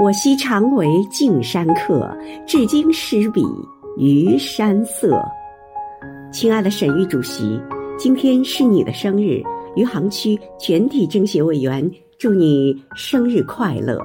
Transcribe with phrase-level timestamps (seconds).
[0.00, 2.10] 我昔常为径山客
[2.46, 3.44] 至今失彼
[3.98, 5.22] 余山色。
[6.32, 7.60] 亲爱的沈玉主席
[7.98, 9.42] 今天是你的生日
[9.76, 14.00] 余杭区全体政协委员祝你生日快乐。